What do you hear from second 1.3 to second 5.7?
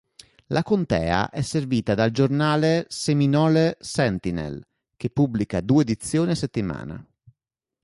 servita dal giornale "Seminole Sentinel", che pubblica